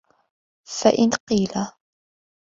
[0.81, 1.51] فَإِنْ قِيلَ